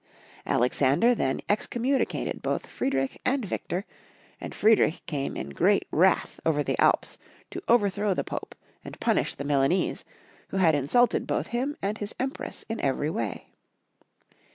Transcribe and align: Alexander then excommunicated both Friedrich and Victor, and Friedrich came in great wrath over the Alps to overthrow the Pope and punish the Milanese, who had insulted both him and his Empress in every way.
Alexander 0.47 1.13
then 1.13 1.41
excommunicated 1.47 2.41
both 2.41 2.65
Friedrich 2.65 3.21
and 3.23 3.45
Victor, 3.45 3.85
and 4.39 4.55
Friedrich 4.55 5.05
came 5.05 5.37
in 5.37 5.49
great 5.51 5.87
wrath 5.91 6.39
over 6.43 6.63
the 6.63 6.75
Alps 6.81 7.19
to 7.51 7.61
overthrow 7.67 8.15
the 8.15 8.23
Pope 8.23 8.55
and 8.83 8.99
punish 8.99 9.35
the 9.35 9.43
Milanese, 9.45 10.03
who 10.47 10.57
had 10.57 10.73
insulted 10.73 11.27
both 11.27 11.49
him 11.49 11.77
and 11.83 11.99
his 11.99 12.15
Empress 12.19 12.65
in 12.67 12.81
every 12.81 13.11
way. 13.11 13.49